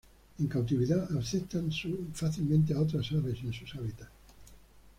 [0.39, 1.69] En cautividad aceptan
[2.11, 4.09] fácilmente a otras aves en sus hábitats.